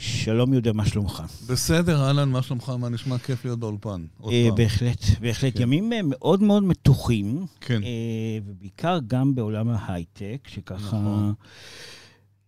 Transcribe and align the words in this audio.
שלום 0.00 0.52
יהודה, 0.52 0.72
מה 0.72 0.86
שלומך? 0.86 1.22
בסדר, 1.46 2.04
אהלן, 2.04 2.28
מה 2.28 2.42
שלומך? 2.42 2.68
מה 2.68 2.88
נשמע? 2.88 3.18
כיף 3.18 3.44
להיות 3.44 3.58
באולפן. 3.58 4.04
אה, 4.24 4.48
בהחלט, 4.56 5.04
בהחלט. 5.20 5.56
כן. 5.56 5.62
ימים 5.62 5.92
אה, 5.92 6.00
מאוד 6.04 6.42
מאוד 6.42 6.62
מתוחים. 6.62 7.46
כן. 7.60 7.82
אה, 7.82 8.38
ובעיקר 8.46 8.98
גם 9.06 9.34
בעולם 9.34 9.68
ההייטק, 9.68 10.48
שככה... 10.48 10.74
נכון. 10.74 11.34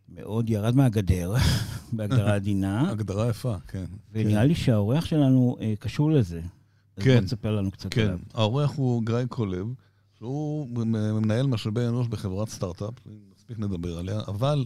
מאוד 0.09 0.51
ירד 0.51 0.77
מהגדר, 0.77 1.35
בהגדרה 1.93 2.35
עדינה. 2.35 2.87
הגדרה 2.93 3.29
יפה, 3.29 3.55
כן. 3.69 3.85
ונראה 4.13 4.43
כן. 4.43 4.49
לי 4.49 4.55
שהאורח 4.55 5.05
שלנו 5.05 5.57
אה, 5.61 5.75
קשור 5.79 6.11
לזה. 6.11 6.41
כן. 7.01 7.11
אז 7.11 7.17
בוא 7.17 7.27
תספר 7.27 7.57
לנו 7.57 7.71
קצת 7.71 7.95
כן. 7.95 8.01
עליו. 8.01 8.19
כן, 8.19 8.25
האורח 8.35 8.73
הוא 8.77 9.03
גיא 9.05 9.17
קולב, 9.29 9.67
שהוא 10.19 10.69
מנהל 11.21 11.47
משאבי 11.47 11.87
אנוש 11.87 12.09
בחברת 12.09 12.49
סטארט-אפ, 12.49 12.95
מספיק 13.37 13.59
נדבר 13.59 13.99
עליה, 13.99 14.21
אבל 14.29 14.65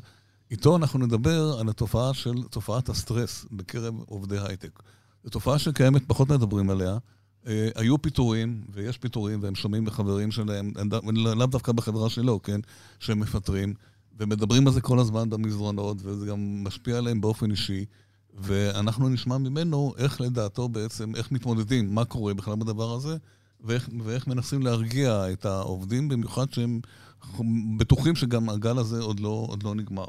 איתו 0.54 0.76
אנחנו 0.76 0.98
נדבר 0.98 1.56
על 1.60 1.68
התופעה 1.68 2.14
של 2.14 2.42
תופעת 2.50 2.88
הסטרס 2.88 3.46
בקרב 3.52 3.94
עובדי 4.06 4.38
הייטק. 4.38 4.82
זו 5.24 5.30
תופעה 5.30 5.58
שקיימת, 5.58 6.02
פחות 6.06 6.28
מדברים 6.28 6.70
עליה. 6.70 6.98
אה, 7.46 7.68
היו 7.74 8.02
פיטורים, 8.02 8.64
ויש 8.70 8.98
פיטורים, 8.98 9.42
והם 9.42 9.54
שומעים 9.54 9.84
מחברים 9.84 10.30
שלהם, 10.30 10.72
לאו 11.14 11.46
דווקא 11.46 11.72
בחברה 11.72 12.10
שלו, 12.10 12.42
כן, 12.42 12.60
שהם 12.98 13.20
מפטרים. 13.20 13.74
ומדברים 14.18 14.66
על 14.66 14.72
זה 14.72 14.80
כל 14.80 14.98
הזמן 14.98 15.30
במזרונות, 15.30 15.96
וזה 16.00 16.26
גם 16.26 16.64
משפיע 16.64 16.98
עליהם 16.98 17.20
באופן 17.20 17.50
אישי. 17.50 17.84
ואנחנו 18.34 19.08
נשמע 19.08 19.38
ממנו 19.38 19.94
איך 19.98 20.20
לדעתו 20.20 20.68
בעצם, 20.68 21.14
איך 21.14 21.32
מתמודדים, 21.32 21.94
מה 21.94 22.04
קורה 22.04 22.34
בכלל 22.34 22.54
בדבר 22.54 22.92
הזה, 22.94 23.16
ואיך, 23.60 23.88
ואיך 24.04 24.26
מנסים 24.26 24.62
להרגיע 24.62 25.32
את 25.32 25.44
העובדים, 25.44 26.08
במיוחד 26.08 26.52
שהם 26.52 26.80
בטוחים 27.78 28.16
שגם 28.16 28.48
הגל 28.48 28.78
הזה 28.78 29.00
עוד 29.00 29.20
לא, 29.20 29.46
עוד 29.48 29.62
לא 29.62 29.74
נגמר. 29.74 30.06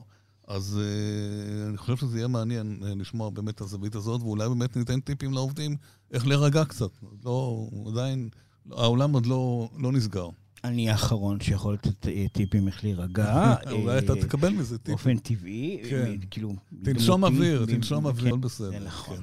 אז 0.47 0.79
uh, 0.81 1.69
אני 1.69 1.77
חושב 1.77 1.97
שזה 1.97 2.17
יהיה 2.17 2.27
מעניין 2.27 2.79
uh, 2.81 2.85
לשמוע 2.85 3.29
באמת 3.29 3.55
את 3.55 3.61
הזווית 3.61 3.95
הזאת, 3.95 4.21
ואולי 4.21 4.49
באמת 4.49 4.77
ניתן 4.77 4.99
טיפים 4.99 5.33
לעובדים 5.33 5.75
איך 6.11 6.27
להירגע 6.27 6.65
קצת. 6.65 6.89
לא, 7.25 7.67
עדיין, 7.87 8.29
העולם 8.71 9.13
עוד 9.13 9.25
לא, 9.25 9.69
לא 9.77 9.91
נסגר. 9.91 10.29
אני 10.63 10.89
האחרון 10.89 11.39
שיכול 11.39 11.73
לתת 11.73 12.07
אה, 12.07 12.25
טיפים 12.31 12.67
איך 12.67 12.83
להירגע. 12.83 13.55
אולי 13.71 13.97
אתה 13.97 14.15
תקבל 14.15 14.49
מזה 14.49 14.77
טיפים. 14.77 14.93
באופן 14.93 15.17
טבעי, 15.17 15.81
כן. 15.89 16.15
כאילו... 16.31 16.55
תנשום 16.83 17.23
אוויר, 17.23 17.65
תנשום 17.65 18.05
אוויר, 18.05 18.27
הכל 18.27 18.37
בסדר. 18.37 18.83
נכון. 18.85 19.17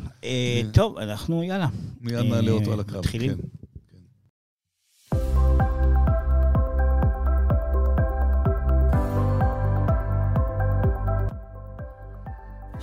טוב, 0.72 0.98
אנחנו, 0.98 1.42
יאללה. 1.42 1.68
מיד 2.00 2.18
נעלה 2.18 2.50
אותו 2.50 2.72
על 2.72 2.80
הקו. 2.80 2.98
מתחילים. 2.98 3.36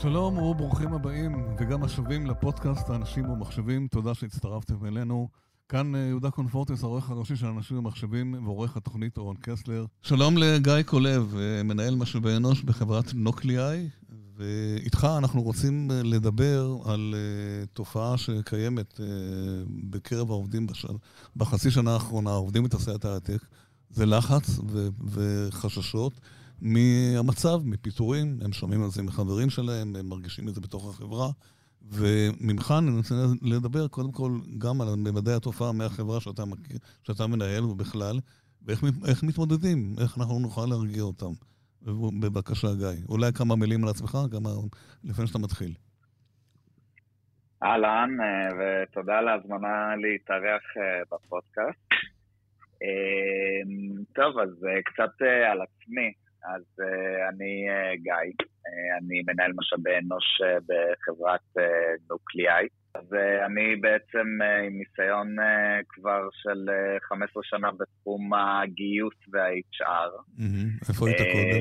שלום 0.02 0.38
וברוכים 0.38 0.94
הבאים, 0.94 1.46
וגם 1.60 1.84
השבים 1.84 2.28
לפודקאסט 2.28 2.90
האנשים 2.90 3.30
ומחשבים. 3.30 3.88
תודה 3.88 4.14
שהצטרפתם 4.14 4.86
אלינו. 4.86 5.28
כאן 5.70 5.96
יהודה 5.96 6.32
קונפורטס, 6.32 6.84
העורך 6.84 7.10
הראשי 7.10 7.36
של 7.36 7.46
אנשים 7.46 7.78
ומחשבים, 7.78 8.46
ועורך 8.46 8.78
התוכנית 8.78 9.18
אורן 9.18 9.36
קסלר. 9.42 9.86
שלום 10.02 10.38
לגיא 10.38 10.82
קולב, 10.86 11.36
מנהל 11.64 11.96
משאבי 11.96 12.36
אנוש 12.36 12.64
בחברת 12.64 13.14
נוקלי-איי, 13.14 13.90
ואיתך 14.36 15.08
אנחנו 15.18 15.42
רוצים 15.42 15.92
לדבר 15.92 16.78
על 16.86 17.16
תופעה 17.74 18.18
שקיימת 18.18 19.00
בקרב 19.90 20.32
העובדים 20.32 20.68
בש... 20.68 20.86
בחצי 21.36 21.72
שנה 21.72 21.94
האחרונה, 21.94 22.30
העובדים 22.30 22.64
בתעשיית 22.64 23.06
ההעתק. 23.06 23.46
זה 23.90 24.06
לחץ 24.06 24.60
ו... 24.68 24.88
וחששות. 25.04 26.20
מהמצב, 26.62 27.62
מפיטורים, 27.66 28.38
הם 28.42 28.54
שומעים 28.54 28.84
על 28.84 28.90
זה 28.90 29.04
מחברים 29.04 29.50
שלהם, 29.50 29.96
הם 29.96 30.10
מרגישים 30.10 30.48
את 30.48 30.54
זה 30.54 30.62
בתוך 30.62 30.90
החברה. 30.90 31.28
וממך 31.82 32.74
אני 32.78 32.98
רוצה 32.98 33.16
לדבר 33.42 33.88
קודם 33.88 34.12
כל 34.12 34.32
גם 34.58 34.82
על 34.82 34.88
ממדי 34.96 35.34
התופעה 35.34 35.72
מהחברה 35.72 36.22
שאתה, 36.22 36.46
מכיר, 36.46 36.78
שאתה 37.04 37.28
מנהל 37.28 37.64
ובכלל, 37.64 38.20
ואיך 38.66 39.24
מתמודדים, 39.24 39.96
איך 40.02 40.18
אנחנו 40.18 40.40
נוכל 40.40 40.66
להרגיע 40.70 41.02
אותם. 41.02 41.32
בבקשה, 42.22 42.68
גיא. 42.78 43.06
אולי 43.10 43.34
כמה 43.34 43.56
מילים 43.56 43.84
על 43.84 43.90
עצמך, 43.90 44.18
כמה 44.32 44.50
לפני 45.04 45.28
שאתה 45.28 45.40
מתחיל. 45.40 45.74
אהלן, 47.64 48.10
ותודה 48.60 49.18
על 49.18 49.28
ההזמנה 49.28 49.96
להתארח 50.02 50.64
בפודקאסט. 51.12 51.80
טוב, 54.16 54.40
אז 54.40 54.50
קצת 54.86 55.22
על 55.52 55.62
עצמי. 55.62 56.14
אז 56.44 56.64
uh, 56.82 57.30
אני 57.30 57.68
uh, 57.70 58.02
גיא, 58.02 58.34
uh, 58.42 58.98
אני 58.98 59.22
מנהל 59.28 59.52
משאבי 59.56 59.98
אנוש 59.98 60.42
בחברת 60.68 61.66
נוקליאי. 62.10 62.68
אז 62.96 63.14
אני 63.46 63.76
בעצם 63.76 64.28
עם 64.68 64.78
ניסיון 64.78 65.36
כבר 65.90 66.30
של 66.32 66.70
uh, 66.70 67.08
15 67.10 67.44
שנה 67.44 67.70
בתחום 67.72 68.34
הגיוס 68.34 69.16
וה-HR. 69.34 70.40
Mm-hmm. 70.40 70.90
איפה 70.90 71.08
היית 71.08 71.18
קודם? 71.18 71.60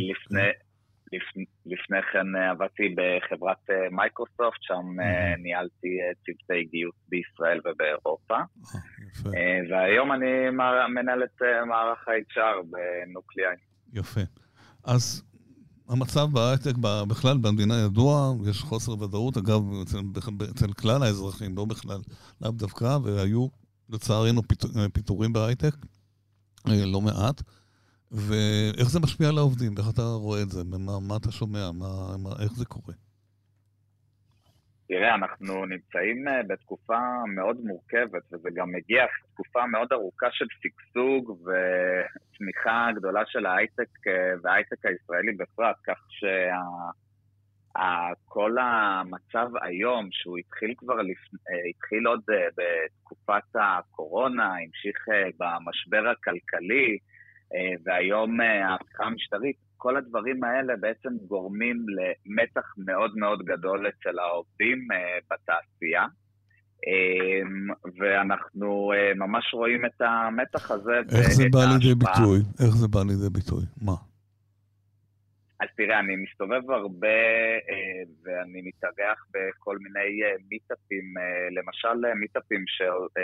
לפני, 1.66 2.02
כן 2.12 2.36
עבדתי 2.36 2.94
בחברת 2.96 3.70
מייקרוסופט, 3.90 4.58
שם 4.60 4.74
mm-hmm. 4.74 5.42
ניהלתי 5.42 5.98
צוותי 6.26 6.64
גיוס 6.70 6.96
בישראל 7.08 7.60
ובאירופה. 7.64 8.38
והיום 9.70 10.12
אני 10.12 10.50
מנהל 10.94 11.22
את 11.24 11.42
מערך 11.66 12.08
ה-HR 12.08 12.62
בנוקליאי. 12.70 13.56
יפה. 13.94 14.20
אז 14.84 15.22
המצב 15.88 16.28
בהייטק 16.32 16.74
בכלל 16.80 17.38
במדינה 17.38 17.76
ידוע, 17.78 18.34
יש 18.46 18.62
חוסר 18.62 18.92
ודאות, 19.02 19.36
אגב, 19.36 19.62
אצל, 19.82 20.00
אצל 20.50 20.72
כלל 20.72 21.02
האזרחים, 21.02 21.56
לא 21.56 21.64
בכלל, 21.64 22.00
לאו 22.40 22.50
דווקא, 22.50 22.98
והיו 23.04 23.46
לצערנו 23.88 24.42
פיטורים 24.92 25.32
בהייטק, 25.32 25.76
לא 26.66 27.00
מעט. 27.00 27.42
ואיך 28.10 28.90
זה 28.90 29.00
משפיע 29.00 29.28
על 29.28 29.38
העובדים? 29.38 29.78
איך 29.78 29.88
אתה 29.88 30.12
רואה 30.12 30.42
את 30.42 30.50
זה? 30.50 30.64
מה, 30.64 31.00
מה 31.00 31.16
אתה 31.16 31.32
שומע? 31.32 31.72
מה, 31.72 32.16
מה, 32.16 32.30
איך 32.38 32.52
זה 32.56 32.64
קורה? 32.64 32.94
תראה, 34.88 35.14
אנחנו 35.14 35.66
נמצאים 35.66 36.24
בתקופה 36.46 36.98
מאוד 37.34 37.56
מורכבת, 37.60 38.32
וזה 38.32 38.48
גם 38.54 38.72
מגיע 38.72 39.06
תקופה 39.32 39.66
מאוד 39.66 39.92
ארוכה 39.92 40.26
של 40.30 40.44
שגשוג 40.50 41.30
וצמיחה 41.30 42.88
גדולה 42.96 43.22
של 43.26 43.46
ההייטק 43.46 43.88
וההייטק 44.42 44.86
הישראלי 44.86 45.32
בפרט, 45.32 45.76
כך 45.86 45.98
שכל 47.76 48.56
המצב 48.60 49.48
היום, 49.62 50.08
שהוא 50.12 50.38
התחיל 50.38 50.74
כבר, 50.76 50.96
לפני, 50.96 51.38
התחיל 51.70 52.06
עוד 52.06 52.20
בתקופת 52.56 53.42
הקורונה, 53.54 54.54
המשיך 54.56 55.04
במשבר 55.38 56.08
הכלכלי, 56.08 56.98
והיום 57.84 58.40
ההפיכה 58.40 59.04
המשטרית, 59.04 59.67
כל 59.78 59.96
הדברים 59.96 60.44
האלה 60.44 60.76
בעצם 60.76 61.08
גורמים 61.26 61.76
למתח 61.96 62.74
מאוד 62.86 63.16
מאוד 63.16 63.42
גדול 63.44 63.88
אצל 63.88 64.18
העובדים 64.18 64.78
uh, 64.78 65.24
בתעשייה. 65.30 66.04
Um, 66.78 67.88
ואנחנו 67.98 68.92
uh, 68.92 69.18
ממש 69.18 69.54
רואים 69.54 69.86
את 69.86 70.00
המתח 70.00 70.70
הזה. 70.70 70.96
איך 71.18 71.30
זה 71.30 71.44
בא 71.52 71.58
לידי 71.72 71.94
ביטוי? 71.94 72.38
איך 72.66 72.76
זה 72.76 72.88
בא 72.88 73.00
לידי 73.00 73.30
ביטוי? 73.32 73.62
מה? 73.82 73.92
אז 75.60 75.68
תראה, 75.76 75.98
אני 76.00 76.16
מסתובב 76.16 76.70
הרבה 76.70 77.18
uh, 77.68 78.08
ואני 78.22 78.62
מתארח 78.68 79.26
בכל 79.34 79.78
מיני 79.78 80.10
uh, 80.22 80.42
מיטאפים, 80.50 81.14
uh, 81.16 81.54
למשל 81.56 82.14
מיטאפים 82.20 82.64
ש, 82.66 82.82
uh, 82.82 83.22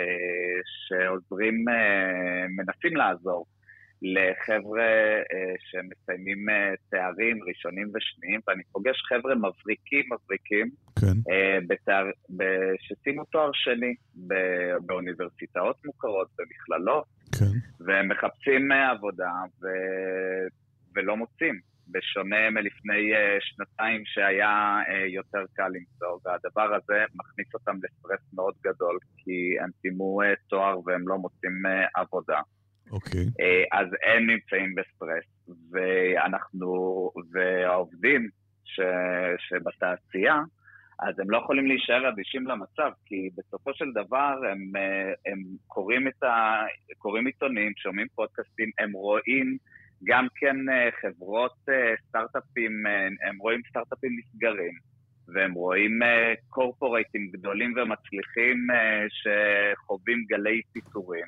שעוזרים, 0.87 1.65
uh, 1.67 2.47
מנסים 2.57 2.97
לעזור. 2.97 3.45
לחבר'ה 4.01 4.83
אה, 5.33 5.53
שמסיימים 5.59 6.49
אה, 6.49 6.73
תארים 6.89 7.39
ראשונים 7.47 7.91
ושניים, 7.95 8.39
ואני 8.47 8.63
פוגש 8.71 9.01
חבר'ה 9.09 9.35
מבריקים 9.35 10.05
מבריקים, 10.13 10.69
כן. 10.99 11.31
אה, 11.31 11.57
בתאר, 11.67 12.05
שסיימו 12.79 13.25
תואר 13.25 13.49
שני 13.53 13.95
באוניברסיטאות 14.85 15.85
מוכרות, 15.85 16.27
במכללות, 16.37 17.05
כן. 17.39 17.85
והם 17.85 18.09
מחפשים 18.09 18.71
עבודה 18.71 19.31
ו, 19.61 19.65
ולא 20.95 21.17
מוצאים. 21.17 21.59
בשונה 21.91 22.49
מלפני 22.49 23.11
שנתיים 23.39 24.01
שהיה 24.05 24.79
יותר 25.07 25.45
קל 25.53 25.67
למצוא, 25.67 26.19
והדבר 26.25 26.75
הזה 26.75 27.03
מכניס 27.15 27.53
אותם 27.53 27.75
לסטרס 27.83 28.33
מאוד 28.33 28.53
גדול, 28.63 28.97
כי 29.17 29.55
הם 29.61 29.69
סיימו 29.81 30.19
תואר 30.47 30.79
והם 30.85 31.07
לא 31.07 31.17
מוצאים 31.17 31.63
עבודה. 31.95 32.39
אוקיי. 32.91 33.25
Okay. 33.25 33.67
אז 33.71 33.87
הם 34.03 34.29
נמצאים 34.29 34.75
בסטרס, 34.75 35.57
ואנחנו, 35.71 37.11
והעובדים 37.31 38.29
ש, 38.63 38.79
שבתעשייה, 39.37 40.41
אז 40.99 41.19
הם 41.19 41.29
לא 41.29 41.37
יכולים 41.37 41.67
להישאר 41.67 42.09
אדישים 42.09 42.47
למצב, 42.47 42.91
כי 43.05 43.29
בסופו 43.37 43.73
של 43.73 43.91
דבר 43.91 44.35
הם, 44.51 44.71
הם 45.25 45.39
קוראים, 45.67 46.07
ה, 46.07 46.29
קוראים 46.97 47.25
עיתונים, 47.25 47.71
שומעים 47.77 48.07
פודקאסטים, 48.15 48.69
הם 48.79 48.91
רואים 48.91 49.57
גם 50.03 50.27
כן 50.35 50.55
חברות 51.01 51.55
סטארט-אפים, 52.07 52.83
הם 53.29 53.37
רואים 53.37 53.61
סטארט-אפים 53.69 54.11
נסגרים. 54.19 54.73
והם 55.27 55.53
רואים 55.53 55.99
קורפורייטים 56.49 57.29
גדולים 57.31 57.73
ומצליחים 57.77 58.67
שחווים 59.09 60.25
גלי 60.29 60.61
פיטורים. 60.73 61.25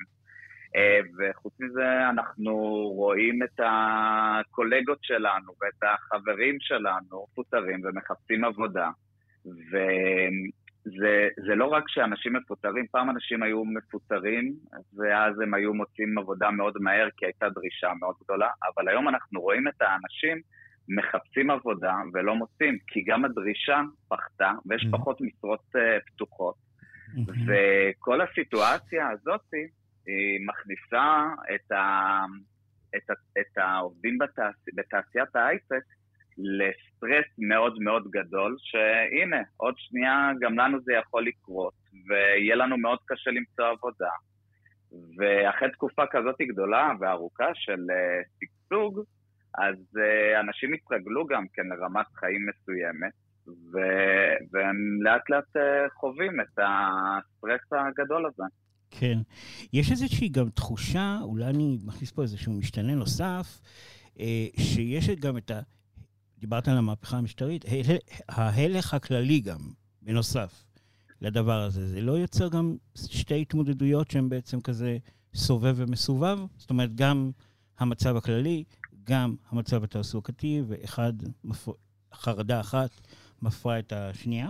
וחוץ 1.18 1.52
מזה 1.60 2.08
אנחנו 2.08 2.54
רואים 2.94 3.42
את 3.42 3.60
הקולגות 3.64 4.98
שלנו 5.02 5.52
ואת 5.60 5.82
החברים 5.82 6.56
שלנו 6.60 7.26
מפוטרים 7.32 7.80
ומחפשים 7.84 8.44
עבודה. 8.44 8.90
וזה 10.86 11.54
לא 11.54 11.66
רק 11.66 11.84
שאנשים 11.88 12.36
מפוטרים, 12.36 12.86
פעם 12.90 13.10
אנשים 13.10 13.42
היו 13.42 13.64
מפוטרים, 13.64 14.54
ואז 14.96 15.40
הם 15.40 15.54
היו 15.54 15.74
מוצאים 15.74 16.18
עבודה 16.18 16.50
מאוד 16.50 16.74
מהר 16.80 17.08
כי 17.16 17.26
הייתה 17.26 17.48
דרישה 17.48 17.92
מאוד 18.00 18.14
גדולה, 18.24 18.48
אבל 18.74 18.88
היום 18.88 19.08
אנחנו 19.08 19.40
רואים 19.40 19.68
את 19.68 19.82
האנשים 19.82 20.42
מחפשים 20.88 21.50
עבודה 21.50 21.94
ולא 22.12 22.34
מוצאים, 22.34 22.78
כי 22.86 23.02
גם 23.06 23.24
הדרישה 23.24 23.80
פחתה 24.08 24.52
ויש 24.66 24.82
mm-hmm. 24.82 24.98
פחות 24.98 25.20
משרות 25.20 25.64
uh, 25.76 25.78
פתוחות. 26.06 26.54
Mm-hmm. 26.54 27.32
וכל 27.46 28.20
הסיטואציה 28.20 29.08
הזאת 29.08 29.40
היא 29.52 29.68
מכניסה 30.46 31.26
את, 31.54 31.72
ה, 31.72 32.24
את, 32.96 33.10
ה, 33.10 33.12
את 33.40 33.58
העובדים 33.58 34.18
בתעש, 34.18 34.54
בתעשיית 34.74 35.36
ההייטק 35.36 35.84
לסטרס 36.38 37.26
מאוד 37.38 37.78
מאוד 37.80 38.10
גדול, 38.10 38.56
שהנה, 38.58 39.42
עוד 39.56 39.74
שנייה 39.78 40.30
גם 40.40 40.58
לנו 40.58 40.80
זה 40.80 40.92
יכול 40.92 41.26
לקרות, 41.26 41.74
ויהיה 42.08 42.56
לנו 42.56 42.78
מאוד 42.78 42.98
קשה 43.06 43.30
למצוא 43.30 43.66
עבודה. 43.66 44.10
ואחרי 45.18 45.70
תקופה 45.72 46.02
כזאת 46.10 46.36
גדולה 46.40 46.92
וארוכה 47.00 47.54
של 47.54 47.86
אה, 47.90 48.20
שגשוג, 48.40 49.00
אז 49.58 49.76
uh, 49.96 50.40
אנשים 50.40 50.72
התרגלו 50.72 51.26
גם 51.26 51.44
כן 51.52 51.66
לרמת 51.66 52.06
חיים 52.14 52.46
מסוימת, 52.48 53.12
ו- 53.46 54.36
והם 54.52 55.02
לאט 55.02 55.30
לאט 55.30 55.56
uh, 55.56 55.90
חווים 55.94 56.40
את 56.40 56.58
הסטרס 56.58 57.72
הגדול 57.72 58.26
הזה. 58.26 58.42
כן. 58.98 59.18
יש 59.72 59.90
איזושהי 59.90 60.28
גם 60.28 60.50
תחושה, 60.50 61.18
אולי 61.22 61.44
אני 61.44 61.78
מכניס 61.84 62.10
פה 62.10 62.22
איזשהו 62.22 62.52
משתנה 62.52 62.94
נוסף, 62.94 63.60
אה, 64.20 64.46
שיש 64.60 65.08
גם 65.08 65.36
את 65.36 65.50
ה... 65.50 65.60
דיברת 66.38 66.68
על 66.68 66.76
המהפכה 66.76 67.16
המשטרית, 67.18 67.64
ההלך 68.28 68.94
הכללי 68.94 69.40
גם, 69.40 69.58
בנוסף 70.02 70.64
לדבר 71.20 71.62
הזה. 71.62 71.88
זה 71.88 72.00
לא 72.00 72.12
יוצר 72.12 72.48
גם 72.48 72.76
שתי 72.94 73.40
התמודדויות 73.40 74.10
שהן 74.10 74.28
בעצם 74.28 74.60
כזה 74.60 74.98
סובב 75.34 75.74
ומסובב? 75.76 76.38
זאת 76.56 76.70
אומרת, 76.70 76.94
גם 76.94 77.30
המצב 77.78 78.16
הכללי, 78.16 78.64
גם 79.04 79.34
המצב 79.50 79.84
התעסוקתי, 79.84 80.62
ואחד, 80.66 81.12
חרדה 82.14 82.60
אחת 82.60 82.90
מפרה 83.42 83.78
את 83.78 83.92
השנייה? 83.92 84.48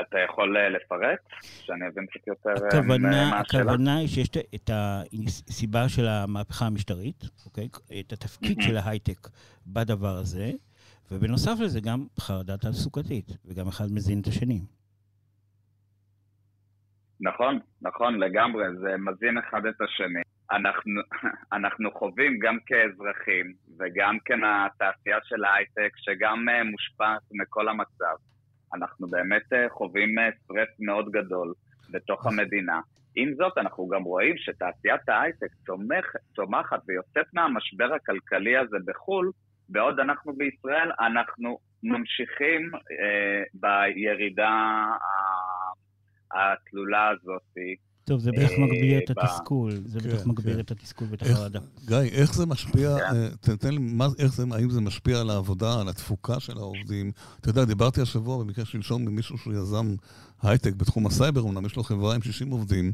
אתה 0.00 0.18
יכול 0.18 0.56
אה, 0.56 0.68
לפרט? 0.68 1.18
שאני 1.42 1.88
אבין 1.88 2.06
קצת 2.06 2.26
יותר 2.26 2.50
אה, 2.50 2.68
הכוונה, 2.68 3.30
מה 3.30 3.40
השאלה? 3.40 3.62
הכוונה 3.62 3.96
היא 3.96 4.08
שיש 4.08 4.28
את 4.54 4.70
הסיבה 4.72 5.88
של 5.88 6.06
המהפכה 6.06 6.66
המשטרית, 6.66 7.24
אוקיי? 7.46 7.68
את 8.00 8.12
התפקיד 8.12 8.58
של 8.62 8.76
ההייטק 8.76 9.28
בדבר 9.66 10.16
הזה, 10.16 10.50
ובנוסף 11.10 11.60
לזה 11.60 11.80
גם 11.80 12.06
חרדה 12.20 12.56
תעסוקתית, 12.56 13.26
וגם 13.44 13.68
אחד 13.68 13.84
מזין 13.90 14.20
את 14.20 14.26
השני. 14.26 14.60
נכון, 17.20 17.58
נכון, 17.82 18.18
לגמרי, 18.18 18.64
זה 18.80 18.96
מזין 18.98 19.38
אחד 19.38 19.66
את 19.66 19.80
השני. 19.80 20.22
אנחנו, 20.52 21.00
אנחנו 21.58 21.90
חווים 21.92 22.38
גם 22.38 22.58
כאזרחים 22.66 23.54
וגם 23.78 24.18
כן 24.24 24.40
התעשייה 24.44 25.18
של 25.22 25.44
ההייטק, 25.44 25.92
שגם 25.96 26.48
אה, 26.48 26.64
מושפעת 26.64 27.22
מכל 27.32 27.68
המצב. 27.68 28.31
אנחנו 28.74 29.06
באמת 29.06 29.52
אה, 29.52 29.68
חווים 29.70 30.18
אה, 30.18 30.30
סטרס 30.44 30.68
מאוד 30.80 31.10
גדול 31.10 31.54
בתוך 31.90 32.26
המדינה. 32.26 32.80
עם 33.16 33.34
זאת, 33.34 33.58
אנחנו 33.58 33.88
גם 33.88 34.02
רואים 34.02 34.36
שתעשיית 34.38 35.08
ההייטק 35.08 35.52
צומח, 35.66 36.12
צומחת 36.36 36.80
ויוצאת 36.88 37.26
מהמשבר 37.34 37.94
הכלכלי 37.94 38.56
הזה 38.56 38.76
בחו"ל, 38.86 39.30
בעוד 39.68 40.00
אנחנו 40.00 40.32
בישראל, 40.32 40.90
אנחנו 41.00 41.58
ממשיכים 41.82 42.70
אה, 42.74 43.42
בירידה 43.54 44.84
התלולה 46.32 47.08
הזאת. 47.08 47.42
טוב, 48.12 48.20
זה 48.20 48.32
בערך 48.32 48.50
מגביר 48.58 48.98
את 48.98 49.18
אה, 49.18 49.24
התסכול, 49.24 49.82
זה 49.86 50.00
כן, 50.00 50.08
מגביר 50.26 50.54
כן. 50.54 50.60
את 50.60 50.70
התסכול 50.70 51.08
ואת 51.10 51.22
החרדה. 51.22 51.60
גיא, 51.86 51.96
איך 51.96 52.34
זה 52.34 52.46
משפיע, 52.46 52.96
כן. 53.42 53.56
תן 53.56 53.74
לי, 53.74 53.80
איך 54.18 54.34
זה, 54.34 54.44
האם 54.50 54.70
זה 54.70 54.80
משפיע 54.80 55.20
על 55.20 55.30
העבודה, 55.30 55.80
על 55.80 55.88
התפוקה 55.88 56.40
של 56.40 56.58
העובדים? 56.58 57.12
אתה 57.40 57.50
יודע, 57.50 57.64
דיברתי 57.64 58.00
השבוע 58.00 58.44
במקרה 58.44 58.64
שלשום 58.64 59.02
עם 59.02 59.14
מישהו 59.14 59.38
שהוא 59.38 59.54
יזם 59.54 59.94
הייטק 60.42 60.74
בתחום 60.74 61.06
הסייבר, 61.06 61.42
אמנם 61.42 61.66
יש 61.66 61.76
לו 61.76 61.82
חברה 61.82 62.14
עם 62.14 62.22
60 62.22 62.50
עובדים, 62.50 62.92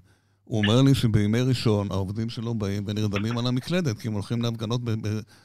הוא 0.49 0.63
אומר 0.63 0.83
לי 0.83 0.95
שבימי 0.95 1.41
ראשון 1.41 1.87
העובדים 1.91 2.29
שלו 2.29 2.55
באים 2.55 2.83
ונרדמים 2.87 3.39
על 3.39 3.47
המקלדת, 3.47 3.99
כי 3.99 4.09
הם 4.09 4.15
הולכים 4.15 4.43
להפגנות 4.43 4.81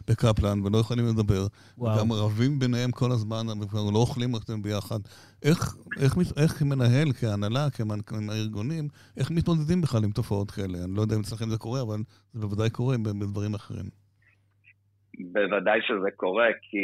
בקפלן 0.07 0.65
ולא 0.65 0.77
יכולים 0.77 1.05
לדבר. 1.05 1.47
וואו. 1.77 1.99
גם 1.99 2.11
רבים 2.11 2.59
ביניהם 2.59 2.91
כל 2.91 3.11
הזמן, 3.11 3.45
וכבר 3.61 3.89
לא 3.93 3.99
אוכלים 3.99 4.35
רק 4.35 4.49
ביחד. 4.61 4.99
איך, 5.43 5.75
איך, 6.01 6.15
איך 6.37 6.51
כמנהל, 6.51 7.13
כהנהלה, 7.19 7.67
כהארגונים, 8.05 8.87
איך 9.17 9.31
מתמודדים 9.31 9.81
בכלל 9.81 10.03
עם 10.03 10.11
תופעות 10.11 10.51
כאלה? 10.51 10.83
אני 10.83 10.95
לא 10.95 11.01
יודע 11.01 11.15
אם 11.15 11.21
אצלכם 11.21 11.49
זה 11.49 11.57
קורה, 11.57 11.81
אבל 11.81 11.97
זה 12.33 12.41
בוודאי 12.41 12.69
קורה 12.69 12.97
בדברים 12.97 13.53
אחרים. 13.53 13.85
בוודאי 15.19 15.79
שזה 15.87 16.11
קורה, 16.15 16.47
כי 16.61 16.77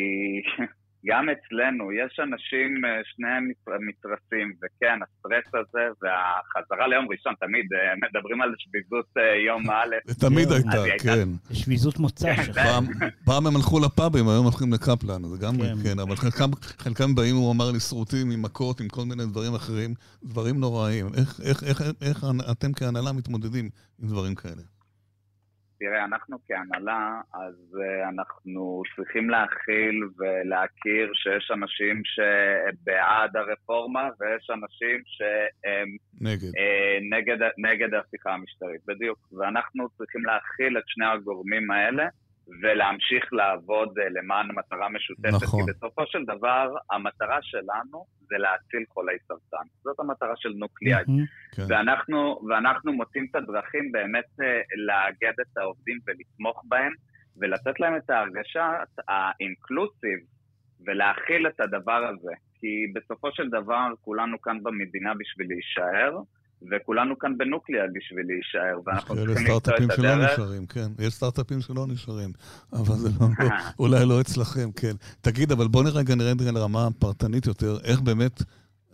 גם 1.06 1.26
אצלנו 1.30 1.92
יש 1.92 2.20
אנשים, 2.20 2.86
אה, 2.86 2.90
שניהם 3.04 3.44
מתרסים, 3.90 4.54
וכן, 4.62 5.00
הסטרס 5.04 5.48
הזה 5.54 5.86
והחזרה 6.02 6.88
ליום 6.88 7.06
ראשון, 7.12 7.34
תמיד 7.40 7.66
אה, 7.74 7.96
מדברים 8.04 8.42
על 8.42 8.54
שביזות 8.58 9.06
אה, 9.18 9.36
יום 9.48 9.70
א'. 9.80 9.96
זה 10.06 10.16
תמיד 10.16 10.52
הייתה, 10.52 10.84
כן. 11.04 11.30
שביזות 11.54 12.00
מוצא. 12.00 12.36
כן, 12.36 12.52
פעם 13.26 13.48
הם 13.48 13.56
הלכו 13.56 13.80
לפאבים, 13.80 14.30
היום 14.30 14.44
הולכים 14.46 14.74
לקפלן, 14.74 15.24
זה 15.24 15.38
גם 15.46 15.58
כן, 15.58 15.76
כן 15.84 16.00
אבל 16.00 16.16
חלקם 16.62 17.16
באים, 17.16 17.36
הוא 17.36 17.52
אמר 17.52 17.72
לי, 17.72 17.80
שרוטים 17.80 18.32
עם 18.32 18.42
מכות, 18.42 18.82
עם 18.82 18.88
כל 18.88 19.06
מיני 19.06 19.24
דברים 19.26 19.56
אחרים, 19.56 19.94
דברים 20.24 20.60
נוראיים. 20.60 21.06
איך 22.02 22.26
אתם 22.52 22.74
כהנהלה 22.74 23.12
מתמודדים 23.12 23.70
עם 24.02 24.08
דברים 24.08 24.36
כאלה? 24.36 24.79
תראה, 25.80 26.06
אנחנו 26.06 26.38
כהנהלה, 26.48 27.22
אז 27.34 27.78
uh, 27.78 28.10
אנחנו 28.10 28.84
צריכים 28.96 29.30
להכיל 29.30 30.04
ולהכיר 30.18 31.12
שיש 31.14 31.52
אנשים 31.52 32.02
שבעד 32.06 33.38
הרפורמה 33.38 34.10
ויש 34.20 34.50
אנשים 34.50 35.02
שהם 35.06 35.90
נגד, 36.22 36.48
uh, 36.48 37.18
נגד, 37.18 37.38
נגד 37.58 37.94
ההפיכה 37.94 38.34
המשטרית, 38.34 38.82
בדיוק. 38.88 39.20
ואנחנו 39.32 39.90
צריכים 39.90 40.26
להכיל 40.26 40.78
את 40.78 40.84
שני 40.88 41.06
הגורמים 41.06 41.72
האלה. 41.72 42.08
ולהמשיך 42.62 43.34
לעבוד 43.34 44.00
אה, 44.00 44.10
למען 44.10 44.48
מטרה 44.56 44.90
משותפת. 44.90 45.44
נכון. 45.44 45.66
כי 45.66 45.72
בסופו 45.72 46.06
של 46.06 46.26
דבר, 46.26 46.76
המטרה 46.92 47.38
שלנו 47.42 48.06
זה 48.20 48.38
להציל 48.38 48.84
חולי 48.90 49.18
סרטן. 49.28 49.68
זאת 49.84 50.00
המטרה 50.00 50.34
של 50.36 50.50
נוקליאד. 50.56 51.06
Mm-hmm, 51.06 51.56
כן. 51.56 51.64
ואנחנו, 51.70 52.40
ואנחנו 52.50 52.94
מוצאים 52.94 53.28
את 53.32 53.36
הדרכים 53.36 53.92
באמת 53.92 54.30
אה, 54.42 54.62
לאגד 54.88 55.34
את 55.42 55.58
העובדים 55.58 55.98
ולתמוך 56.08 56.64
בהם, 56.68 56.94
ולתת 57.38 57.80
להם 57.80 57.96
את 57.98 58.10
ההרגשה 58.10 58.72
האינקלוסיב, 59.08 60.20
ולהכיל 60.86 61.48
את 61.48 61.60
הדבר 61.60 62.02
הזה. 62.10 62.34
כי 62.60 62.92
בסופו 62.96 63.32
של 63.32 63.50
דבר, 63.50 63.88
כולנו 64.02 64.42
כאן 64.42 64.64
במדינה 64.64 65.14
בשביל 65.20 65.48
להישאר. 65.48 66.18
וכולנו 66.62 67.20
כאן 67.20 67.38
בנוקליה 67.38 67.84
בשביל 67.94 68.26
להישאר, 68.28 68.80
ואנחנו 68.86 69.16
צריכים 69.16 69.46
למצוא 69.46 69.58
את 69.58 69.68
הדרך. 69.68 69.80
יש 69.80 69.94
סטארט-אפים 69.94 69.96
שלא 69.96 70.26
נשארים, 70.26 70.66
כן. 70.66 70.88
יש 71.00 71.14
סטארט-אפים 71.14 71.62
שלא 71.62 71.88
נשארים, 71.88 72.32
אבל 72.74 72.96
זה 72.96 73.10
לא, 73.20 73.28
לא, 73.40 73.50
אולי 73.80 74.06
לא 74.06 74.22
אצלכם, 74.22 74.72
כן. 74.72 74.94
תגיד, 75.22 75.52
אבל 75.52 75.68
בוא 75.68 75.84
נרגע 75.84 76.16
נרד 76.16 76.42
לרמה 76.42 76.88
פרטנית 77.00 77.46
יותר, 77.46 77.78
איך 77.84 78.02
באמת, 78.02 78.44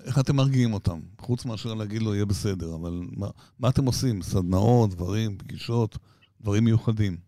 איך 0.06 0.20
אתם 0.20 0.36
מרגיעים 0.36 0.74
אותם? 0.74 1.00
חוץ 1.22 1.46
מאשר 1.46 1.74
להגיד 1.74 2.02
לו 2.02 2.16
יהיה 2.16 2.26
בסדר, 2.26 2.76
אבל 2.76 3.02
מה, 3.18 3.28
מה 3.60 3.70
אתם 3.70 3.86
עושים? 3.86 4.22
סדנאות, 4.22 4.90
דברים, 4.90 5.38
פגישות, 5.38 5.98
דברים 6.42 6.64
מיוחדים. 6.64 7.25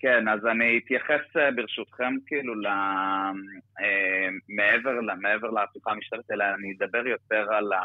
כן, 0.00 0.28
אז 0.28 0.46
אני 0.46 0.78
אתייחס 0.78 1.36
אה, 1.36 1.50
ברשותכם 1.50 2.14
כאילו 2.26 2.54
ל... 2.54 2.66
אה, 2.66 4.28
מעבר, 4.48 4.90
מעבר 5.20 5.50
להפיכה 5.50 5.90
המשטרת, 5.90 6.30
אלא 6.30 6.44
אני 6.44 6.74
אדבר 6.78 7.06
יותר 7.06 7.52
על, 7.52 7.72
ה... 7.72 7.82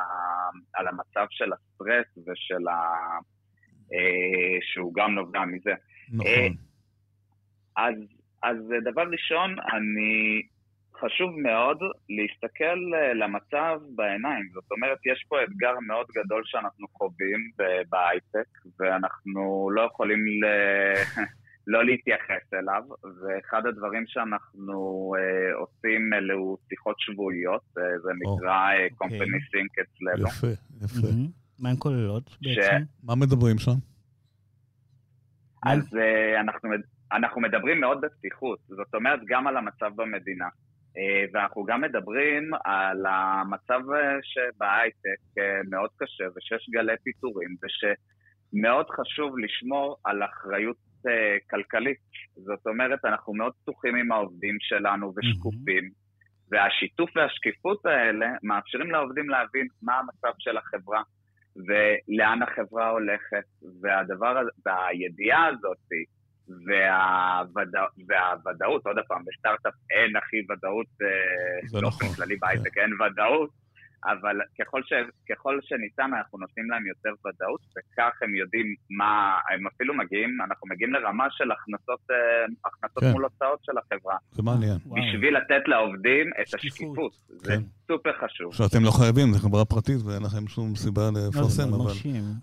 על 0.73 0.87
המצב 0.87 1.25
של 1.29 1.53
הסטרס 1.53 2.27
ושל 2.27 2.67
ה... 2.67 2.79
אה, 3.93 4.57
שהוא 4.61 4.93
גם 4.93 5.15
נובע 5.15 5.45
מזה. 5.45 5.73
נכון. 6.13 6.55
אז, 7.77 7.95
אז 8.43 8.57
דבר 8.83 9.03
ראשון, 9.11 9.55
אני... 9.73 10.41
חשוב 10.99 11.39
מאוד 11.39 11.77
להסתכל 12.09 12.79
למצב 13.15 13.79
בעיניים. 13.95 14.49
זאת 14.53 14.71
אומרת, 14.71 14.97
יש 15.05 15.25
פה 15.27 15.43
אתגר 15.43 15.79
מאוד 15.87 16.05
גדול 16.15 16.41
שאנחנו 16.45 16.87
חווים 16.87 17.39
בהייטק, 17.89 18.47
ואנחנו 18.79 19.69
לא 19.71 19.81
יכולים 19.81 20.19
ל... 20.27 20.45
לא 21.67 21.85
להתייחס 21.85 22.53
אליו, 22.53 22.83
ואחד 23.03 23.65
הדברים 23.65 24.03
שאנחנו 24.07 25.13
uh, 25.15 25.57
עושים 25.57 26.13
אלו 26.13 26.57
שיחות 26.69 26.95
שבועיות, 26.99 27.61
uh, 27.61 27.81
זה 28.03 28.09
נקרא 28.19 28.69
oh, 28.71 28.91
okay. 28.91 29.05
Company 29.05 29.39
Sync 29.49 29.83
אצלנו. 29.83 30.27
יפה, 30.27 30.47
יפה. 30.83 31.07
Mm-hmm. 31.07 31.59
מה 31.59 31.69
הן 31.69 31.75
כוללות 31.79 32.37
בעצם? 32.41 32.83
מה 33.03 33.15
מדברים 33.15 33.57
שם? 33.57 33.71
אז 35.65 35.93
uh, 35.93 36.39
אנחנו, 36.39 36.69
אנחנו 37.11 37.41
מדברים 37.41 37.79
מאוד 37.81 38.01
בפתיחות, 38.01 38.59
זאת 38.67 38.95
אומרת 38.95 39.19
גם 39.27 39.47
על 39.47 39.57
המצב 39.57 39.91
במדינה. 39.95 40.47
Uh, 40.47 41.29
ואנחנו 41.33 41.63
גם 41.65 41.81
מדברים 41.81 42.51
על 42.65 43.05
המצב 43.05 43.79
שבהייטק 44.21 45.21
uh, 45.39 45.69
מאוד 45.69 45.89
קשה, 45.97 46.23
ושיש 46.35 46.69
גלי 46.69 46.93
פיטורים, 47.03 47.55
ושמאוד 47.63 48.85
חשוב 48.89 49.37
לשמור 49.37 49.97
על 50.03 50.23
אחריות 50.23 50.77
כלכלית. 51.49 51.97
זאת 52.35 52.67
אומרת, 52.67 53.05
אנחנו 53.05 53.33
מאוד 53.33 53.53
פתוחים 53.63 53.95
עם 53.95 54.11
העובדים 54.11 54.57
שלנו 54.59 55.13
ושקופים, 55.17 55.83
mm-hmm. 55.83 56.47
והשיתוף 56.51 57.09
והשקיפות 57.15 57.85
האלה 57.85 58.27
מאפשרים 58.43 58.91
לעובדים 58.91 59.29
להבין 59.29 59.67
מה 59.81 59.99
המצב 59.99 60.33
של 60.39 60.57
החברה. 60.57 61.01
ולאן 61.55 62.39
החברה 62.43 62.89
הולכת, 62.89 63.45
והדבר 63.81 64.37
הזה, 64.37 64.49
והידיעה 64.65 65.45
הזאת, 65.45 65.77
והוודא, 66.47 67.85
והוודאות, 68.07 68.85
עוד 68.85 68.97
פעם, 69.07 69.21
בסטארט-אפ 69.25 69.73
אין 69.91 70.15
הכי 70.15 70.37
ודאות, 70.49 70.87
באופן 71.71 72.05
נכון, 72.05 72.15
כללי 72.15 72.35
בהייטק 72.35 72.73
כן. 72.73 72.81
אין 72.81 73.01
ודאות, 73.01 73.49
אבל 74.05 74.35
ככל, 74.59 74.81
ש, 74.83 74.93
ככל 75.29 75.59
שניתן 75.61 76.09
אנחנו 76.17 76.39
נותנים 76.39 76.69
להם 76.71 76.85
יותר 76.87 77.09
ודאות, 77.25 77.61
וכך 77.71 78.13
הם 78.21 78.35
יודעים 78.35 78.75
מה, 78.89 79.37
הם 79.49 79.67
אפילו 79.67 79.93
מגיעים, 79.93 80.41
אנחנו 80.41 80.67
מגיעים 80.67 80.93
לרמה 80.93 81.27
של 81.31 81.51
הכנסות, 81.51 81.99
אה, 82.11 82.15
הכנסות 82.65 83.03
כן. 83.03 83.11
מול 83.11 83.23
הוצאות 83.23 83.59
של 83.63 83.73
החברה. 83.77 84.17
זה 84.31 84.43
מעניין. 84.43 84.77
בשביל 84.85 85.37
לתת 85.37 85.63
לעובדים 85.67 86.25
את 86.41 86.47
שקיפות. 86.47 86.71
השקיפות. 86.71 87.13
כן. 87.43 87.59
זה 87.59 87.65
סופר 87.87 88.11
חשוב. 88.25 88.53
שאתם 88.53 88.83
לא 88.83 88.91
חייבים, 88.91 89.33
זו 89.33 89.39
חברה 89.39 89.65
פרטית 89.65 90.01
ואין 90.05 90.23
לכם 90.23 90.47
שום 90.47 90.75
סיבה 90.75 91.09
לפרסם, 91.15 91.69
לא, 91.71 91.75
אבל, 91.75 91.91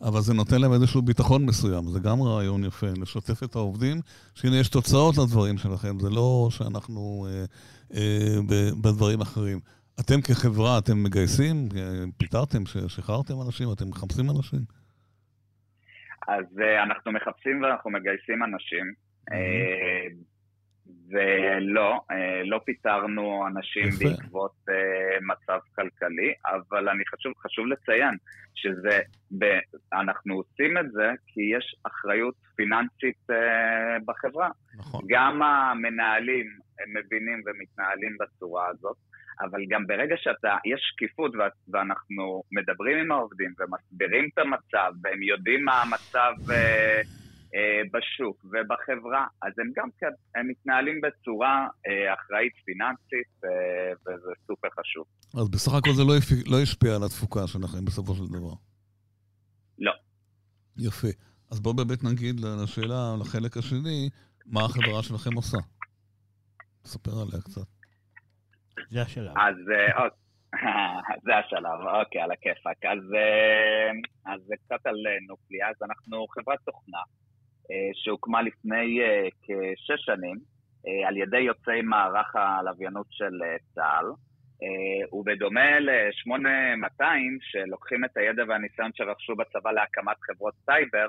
אבל 0.02 0.20
זה 0.20 0.34
נותן 0.34 0.60
להם 0.60 0.72
איזשהו 0.72 1.02
ביטחון 1.02 1.46
מסוים, 1.46 1.84
זה 1.88 2.00
גם 2.00 2.22
רעיון 2.22 2.64
יפה, 2.64 2.86
לשתף 3.02 3.42
את 3.42 3.54
העובדים, 3.54 4.00
שהנה 4.34 4.56
יש 4.56 4.68
תוצאות 4.68 5.14
לדברים 5.18 5.58
שלכם, 5.58 5.98
זה 6.00 6.10
לא 6.10 6.48
שאנחנו 6.50 7.26
אה, 7.28 7.44
אה, 7.94 8.38
בדברים 8.82 9.20
אחרים. 9.20 9.60
אתם 10.00 10.20
כחברה, 10.20 10.78
אתם 10.78 11.02
מגייסים? 11.02 11.56
פיטרתם, 12.18 12.66
שחררתם 12.88 13.34
אנשים? 13.46 13.66
אתם 13.72 13.88
מחפשים 13.88 14.24
אנשים? 14.30 14.60
אז 16.28 16.44
uh, 16.58 16.82
אנחנו 16.82 17.12
מחפשים 17.12 17.62
ואנחנו 17.62 17.90
מגייסים 17.90 18.42
אנשים. 18.42 18.92
Mm-hmm. 19.30 20.30
ולא, 21.10 22.00
uh, 22.12 22.14
לא 22.44 22.60
פיטרנו 22.64 23.46
אנשים 23.46 23.88
יפה. 23.88 24.04
בעקבות 24.04 24.54
uh, 24.68 24.72
מצב 25.20 25.58
כלכלי, 25.74 26.32
אבל 26.44 26.88
אני 26.88 27.02
חשוב, 27.14 27.32
חשוב 27.38 27.66
לציין 27.66 28.16
שזה, 28.54 29.00
ב, 29.38 29.44
אנחנו 29.92 30.34
עושים 30.34 30.78
את 30.78 30.92
זה 30.92 31.10
כי 31.26 31.40
יש 31.56 31.76
אחריות 31.86 32.34
פיננסית 32.56 33.30
uh, 33.30 33.34
בחברה. 34.04 34.48
נכון. 34.76 35.04
גם 35.08 35.42
המנהלים 35.42 36.46
הם 36.80 36.94
מבינים 36.96 37.42
ומתנהלים 37.46 38.16
בצורה 38.20 38.66
הזאת. 38.68 38.96
אבל 39.40 39.60
גם 39.68 39.86
ברגע 39.86 40.14
שאתה, 40.18 40.56
יש 40.64 40.80
שקיפות 40.92 41.32
ואנחנו 41.72 42.42
מדברים 42.52 42.98
עם 42.98 43.12
העובדים 43.12 43.54
ומסבירים 43.58 44.28
את 44.32 44.38
המצב, 44.38 44.92
והם 45.02 45.22
יודעים 45.22 45.64
מה 45.64 45.82
המצב 45.82 46.32
אה, 46.50 47.00
אה, 47.54 47.82
בשוק 47.92 48.44
ובחברה, 48.44 49.26
אז 49.42 49.52
הם 49.58 49.72
גם 49.76 49.88
הם 50.34 50.48
מתנהלים 50.48 51.00
בצורה 51.00 51.68
אה, 51.86 52.14
אחראית 52.14 52.52
פיננסית, 52.64 53.32
אה, 53.44 53.92
וזה 54.00 54.32
סופר 54.46 54.68
חשוב. 54.80 55.04
אז 55.40 55.48
בסך 55.48 55.72
הכל 55.74 55.92
זה 55.92 56.04
לא, 56.04 56.16
יפ... 56.16 56.30
לא 56.46 56.56
ישפיע 56.62 56.96
על 56.96 57.02
התפוקה 57.06 57.46
שלכם 57.46 57.84
בסופו 57.84 58.14
של 58.14 58.26
דבר. 58.26 58.54
לא. 59.78 59.92
יפה. 60.76 61.08
אז 61.50 61.60
בואו 61.60 61.74
באמת 61.74 62.04
נגיד 62.04 62.40
לשאלה, 62.40 63.16
לחלק 63.20 63.56
השני, 63.56 64.10
מה 64.46 64.64
החברה 64.64 65.02
שלכם 65.02 65.34
עושה. 65.34 65.58
ספר 66.84 67.10
עליה 67.10 67.40
קצת. 67.40 67.79
זה 68.90 69.02
השלב. 69.02 69.32
אז 69.36 69.56
אה, 69.74 70.08
זה 71.24 71.36
השלב, 71.36 72.00
אוקיי, 72.00 72.20
על 72.20 72.32
הכיפאק. 72.32 72.84
אז, 72.84 73.14
אה, 73.14 73.90
אז 74.32 74.40
קצת 74.64 74.86
על 74.86 75.06
אה, 75.06 75.16
נוקליה, 75.28 75.68
אז 75.68 75.76
אנחנו 75.82 76.26
חברת 76.26 76.58
תוכנה 76.64 76.98
שהוקמה 77.94 78.42
לפני 78.42 79.00
כשש 79.42 80.04
שנים 80.04 80.36
על 81.06 81.16
ידי 81.16 81.38
יוצאי 81.40 81.82
מערך 81.82 82.36
הלוויינות 82.36 83.06
של 83.10 83.32
צה"ל. 83.74 84.06
ובדומה 85.12 85.80
ל-8200, 85.80 87.04
שלוקחים 87.40 88.04
את 88.04 88.16
הידע 88.16 88.42
והניסיון 88.48 88.90
שרכשו 88.94 89.36
בצבא 89.36 89.72
להקמת 89.72 90.16
חברות 90.20 90.54
סייבר, 90.64 91.06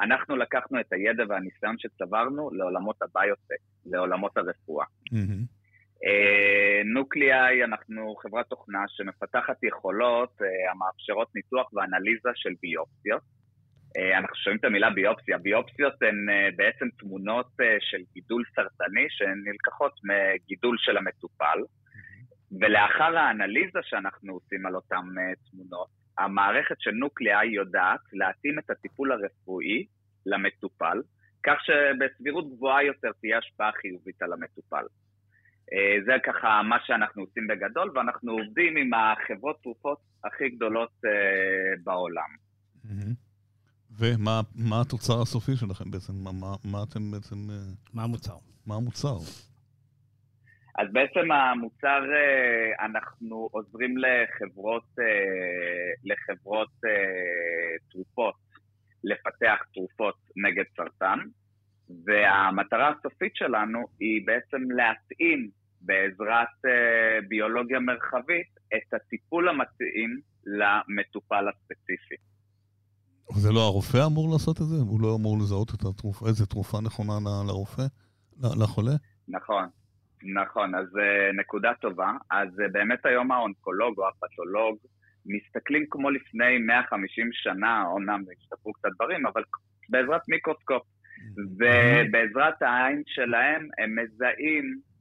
אנחנו 0.00 0.36
לקחנו 0.36 0.80
את 0.80 0.92
הידע 0.92 1.24
והניסיון 1.28 1.78
שצברנו 1.78 2.50
לעולמות 2.50 3.02
הביוטק, 3.02 3.60
לעולמות 3.86 4.36
הרפואה. 4.36 4.84
Mm-hmm. 4.84 5.55
אה, 6.06 6.82
נוקליאי, 6.84 7.64
אנחנו 7.64 8.14
חברת 8.22 8.46
תוכנה 8.48 8.84
שמפתחת 8.88 9.56
יכולות 9.62 10.42
אה, 10.42 10.70
המאפשרות 10.70 11.34
ניתוח 11.34 11.72
ואנליזה 11.72 12.28
של 12.34 12.50
ביופסיות. 12.62 13.22
אה, 13.96 14.18
אנחנו 14.18 14.36
שומעים 14.36 14.58
את 14.58 14.64
המילה 14.64 14.90
ביופסיה. 14.90 15.38
ביופסיות 15.38 16.02
הן 16.02 16.26
בעצם 16.56 16.88
תמונות 16.98 17.50
של 17.80 17.98
גידול 18.14 18.44
סרטני 18.54 19.06
שהן 19.08 19.42
נלקחות 19.44 19.92
מגידול 20.04 20.76
של 20.78 20.96
המטופל. 20.96 21.58
ולאחר 22.60 23.18
האנליזה 23.18 23.78
שאנחנו 23.82 24.32
עושים 24.32 24.66
על 24.66 24.74
אותן 24.74 25.04
תמונות, 25.50 25.88
המערכת 26.18 26.76
של 26.80 26.90
נוקליאי 26.90 27.46
יודעת 27.46 28.00
להתאים 28.12 28.58
את 28.58 28.70
הטיפול 28.70 29.12
הרפואי 29.12 29.86
למטופל, 30.26 30.98
כך 31.46 31.58
שבסבירות 31.64 32.50
גבוהה 32.52 32.82
יותר 32.84 33.10
תהיה 33.20 33.38
השפעה 33.38 33.70
חיובית 33.72 34.22
על 34.22 34.32
המטופל. 34.32 34.84
אה, 35.72 35.96
זה 36.04 36.12
ככה 36.24 36.62
מה 36.62 36.76
שאנחנו 36.84 37.22
עושים 37.22 37.46
בגדול, 37.46 37.92
ואנחנו 37.94 38.32
עובדים 38.32 38.76
עם 38.76 38.90
החברות 38.94 39.62
תרופות 39.62 39.98
הכי 40.24 40.48
גדולות 40.48 40.92
אה, 41.04 41.82
בעולם. 41.84 42.46
ומה 43.98 44.80
התוצר 44.80 45.22
הסופי 45.22 45.56
שלכם 45.56 45.90
בעצם? 45.90 46.12
מה, 46.24 46.32
מה, 46.32 46.56
מה 46.64 46.78
אתם 46.90 47.10
בעצם... 47.10 47.36
אה, 47.50 47.56
מה 47.94 48.04
המוצר? 48.04 48.36
מה 48.66 48.74
המוצר? 48.74 49.16
אז 50.78 50.88
בעצם 50.92 51.32
המוצר, 51.32 52.00
אנחנו 52.80 53.48
עוזרים 53.52 53.94
לחברות, 53.98 54.84
לחברות 56.04 56.70
תרופות 57.90 58.34
לפתח 59.04 59.58
תרופות 59.74 60.14
נגד 60.36 60.64
סרטן. 60.76 61.18
והמטרה 62.04 62.88
הסופית 62.88 63.36
שלנו 63.36 63.86
היא 64.00 64.26
בעצם 64.26 64.70
להתאים 64.70 65.50
בעזרת 65.80 66.56
uh, 66.66 67.28
ביולוגיה 67.28 67.80
מרחבית 67.80 68.50
את 68.76 68.94
הטיפול 68.94 69.48
המתאים 69.48 70.20
למטופל 70.46 71.48
הספציפי. 71.48 72.14
זה 73.34 73.52
לא 73.52 73.60
הרופא 73.60 73.98
אמור 74.06 74.32
לעשות 74.32 74.60
את 74.60 74.66
זה? 74.66 74.76
הוא 74.76 75.00
לא 75.00 75.16
אמור 75.16 75.38
לזהות 75.38 75.70
את 75.74 75.84
התרופה, 75.84 76.28
איזה 76.28 76.46
תרופה 76.46 76.78
נכונה 76.80 77.12
לרופא, 77.48 77.82
לחולה? 78.60 78.96
נכון, 79.28 79.68
נכון, 80.34 80.74
אז 80.74 80.86
uh, 80.86 81.40
נקודה 81.40 81.72
טובה. 81.80 82.12
אז 82.30 82.48
uh, 82.48 82.72
באמת 82.72 83.06
היום 83.06 83.32
האונקולוג 83.32 83.98
או 83.98 84.08
הפתולוג 84.08 84.76
מסתכלים 85.26 85.84
כמו 85.90 86.10
לפני 86.10 86.58
150 86.58 87.30
שנה, 87.32 87.84
אומנם 87.86 88.22
השתפרו 88.38 88.72
קצת 88.72 88.88
דברים, 88.98 89.26
אבל 89.26 89.42
בעזרת 89.88 90.28
מיקרוסקופ. 90.28 90.82
ובעזרת 91.58 92.62
העין 92.62 93.02
שלהם 93.06 93.68
הם 93.78 93.96
מזהים 93.98 94.64
אה, 94.64 94.95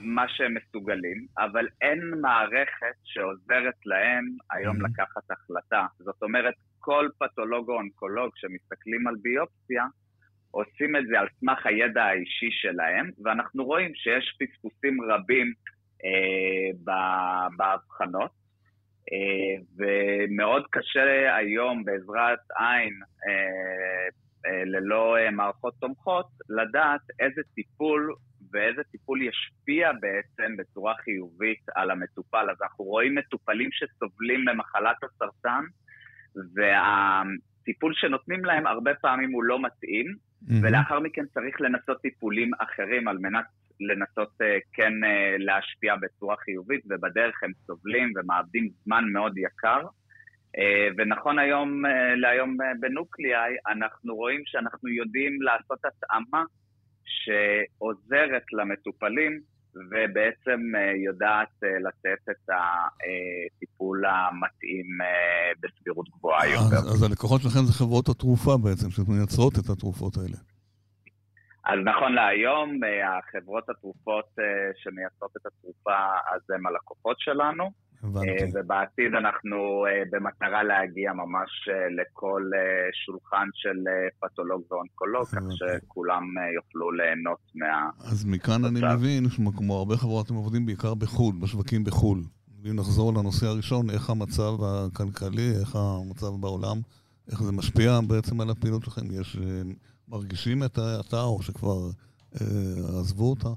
מה 0.00 0.28
שהם 0.28 0.54
מסוגלים, 0.54 1.26
אבל 1.38 1.66
אין 1.80 2.00
מערכת 2.20 2.96
שעוזרת 3.04 3.86
להם 3.86 4.24
היום 4.50 4.76
mm-hmm. 4.76 4.88
לקחת 4.88 5.30
החלטה. 5.30 5.86
זאת 5.98 6.22
אומרת, 6.22 6.54
כל 6.78 7.08
פתולוג 7.18 7.68
או 7.68 7.74
אונקולוג 7.74 8.32
שמסתכלים 8.36 9.06
על 9.06 9.14
ביופסיה, 9.22 9.84
עושים 10.50 10.96
את 10.96 11.06
זה 11.06 11.20
על 11.20 11.28
סמך 11.40 11.66
הידע 11.66 12.04
האישי 12.04 12.50
שלהם, 12.50 13.10
ואנחנו 13.24 13.64
רואים 13.64 13.94
שיש 13.94 14.36
פספוסים 14.40 15.02
רבים 15.02 15.52
אה, 16.04 16.96
באבחנות, 17.56 18.30
אה, 19.12 19.62
ומאוד 19.76 20.66
קשה 20.70 21.36
היום 21.36 21.84
בעזרת 21.84 22.38
עין 22.58 22.94
אה, 23.26 24.08
אה, 24.46 24.64
ללא 24.64 25.16
אה, 25.16 25.30
מערכות 25.30 25.74
תומכות, 25.80 26.26
לדעת 26.48 27.00
איזה 27.20 27.42
טיפול 27.54 28.14
ואיזה 28.52 28.82
טיפול 28.84 29.22
ישפיע 29.22 29.92
בעצם 30.00 30.56
בצורה 30.56 30.94
חיובית 30.94 31.62
על 31.74 31.90
המטופל. 31.90 32.50
אז 32.50 32.62
אנחנו 32.62 32.84
רואים 32.84 33.14
מטופלים 33.14 33.68
שסובלים 33.72 34.44
ממחלת 34.44 34.96
הסרטן, 35.04 35.64
והטיפול 36.54 37.94
שנותנים 37.94 38.44
להם 38.44 38.66
הרבה 38.66 38.94
פעמים 38.94 39.32
הוא 39.32 39.44
לא 39.44 39.62
מתאים, 39.62 40.06
mm-hmm. 40.06 40.52
ולאחר 40.62 41.00
מכן 41.00 41.26
צריך 41.26 41.60
לנסות 41.60 42.00
טיפולים 42.00 42.50
אחרים 42.58 43.08
על 43.08 43.18
מנת 43.18 43.44
לנסות 43.80 44.38
כן 44.72 44.92
להשפיע 45.38 45.94
בצורה 45.96 46.36
חיובית, 46.36 46.84
ובדרך 46.88 47.42
הם 47.42 47.52
סובלים 47.66 48.12
ומאבדים 48.16 48.68
זמן 48.84 49.04
מאוד 49.12 49.38
יקר. 49.38 49.80
ונכון 50.96 51.38
היום, 51.38 51.82
להיום 52.16 52.56
בנוקליאי, 52.80 53.54
אנחנו 53.68 54.14
רואים 54.14 54.42
שאנחנו 54.44 54.88
יודעים 54.88 55.42
לעשות 55.42 55.78
התאמה 55.84 56.42
שעוזרת 57.10 58.44
למטופלים 58.52 59.40
ובעצם 59.74 60.60
אה, 60.76 60.92
יודעת 61.06 61.48
אה, 61.64 61.68
לתת 61.78 62.22
את 62.30 62.50
הטיפול 62.50 64.04
המתאים 64.06 64.86
אה, 65.02 65.52
בסבירות 65.60 66.08
גבוהה 66.08 66.46
יותר. 66.46 66.76
אז, 66.76 66.94
אז 66.94 67.02
הלקוחות 67.02 67.40
שלכם 67.40 67.64
זה 67.64 67.72
חברות 67.72 68.08
התרופה 68.08 68.56
בעצם, 68.64 68.90
שמייצרות 68.90 69.52
את 69.58 69.70
התרופות 69.70 70.16
האלה. 70.16 70.36
אז 71.64 71.78
נכון 71.84 72.12
להיום, 72.12 72.80
החברות 73.04 73.70
התרופות 73.70 74.28
שמייצרות 74.82 75.30
את 75.36 75.46
התרופה, 75.46 75.98
אז 76.34 76.40
הם 76.54 76.66
הלקוחות 76.66 77.16
שלנו. 77.20 77.70
אה, 78.04 78.46
ובעתיד 78.54 79.14
אנחנו 79.14 79.86
אה, 79.86 80.02
במטרה 80.10 80.62
להגיע 80.62 81.12
ממש 81.12 81.68
אה, 81.68 82.02
לכל 82.02 82.50
שולחן 83.06 83.46
של 83.54 83.76
פתולוג 84.20 84.62
ואונקולוג, 84.70 85.26
כך 85.26 85.42
שכולם 85.50 86.24
יוכלו 86.54 86.92
ליהנות 86.92 87.38
מה... 87.54 87.90
אז 88.10 88.24
מכאן 88.24 88.64
אני 88.64 88.80
מבין, 88.94 89.24
כמו 89.56 89.78
הרבה 89.78 89.96
חברות, 89.96 90.26
אתם 90.26 90.34
עובדים 90.34 90.66
בעיקר 90.66 90.94
בחו"ל, 90.94 91.34
בשווקים 91.42 91.84
בחו"ל. 91.84 92.18
אם 92.64 92.76
נחזור 92.76 93.12
לנושא 93.14 93.46
הראשון, 93.46 93.90
איך 93.90 94.10
המצב 94.10 94.52
הכלכלי, 94.64 95.50
איך 95.60 95.76
המצב 95.76 96.40
בעולם, 96.40 96.76
איך 97.30 97.42
זה 97.42 97.52
משפיע 97.52 97.98
בעצם 98.08 98.40
על 98.40 98.50
הפעילות 98.50 98.84
שלכם? 98.84 99.20
יש, 99.20 99.36
מרגישים 100.08 100.64
את 100.64 100.78
האתר 100.78 101.22
או 101.22 101.42
שכבר 101.42 101.90
אה, 102.40 103.00
עזבו 103.00 103.30
אותה, 103.30 103.48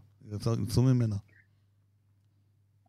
יצאו 0.64 0.84
ממנה? 0.84 1.16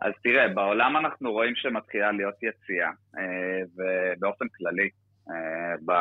אז 0.04 0.12
תראה, 0.22 0.48
בעולם 0.48 0.96
אנחנו 0.96 1.32
רואים 1.32 1.54
שמתחילה 1.56 2.12
להיות 2.12 2.34
יציאה, 2.42 2.90
אה, 3.18 3.62
ובאופן 3.76 4.46
כללי 4.56 4.88
אה, 5.30 5.94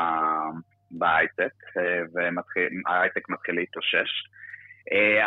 בהייטק, 0.91 1.53
אה, 1.77 2.01
וההייטק 2.13 3.29
מתחיל 3.29 3.55
להתאושש. 3.55 4.12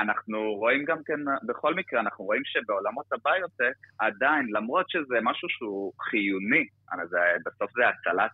אנחנו 0.03 0.55
רואים 0.55 0.85
גם 0.85 0.99
כן, 1.07 1.21
בכל 1.47 1.75
מקרה, 1.75 2.01
אנחנו 2.01 2.25
רואים 2.25 2.43
שבעולמות 2.45 3.07
הביוטק, 3.13 3.77
עדיין, 3.99 4.47
למרות 4.53 4.91
שזה 4.91 5.19
משהו 5.23 5.49
שהוא 5.49 5.93
חיוני, 6.11 6.67
זה, 7.09 7.19
בסוף 7.47 7.71
זה 7.77 7.83
הצלת, 7.89 8.31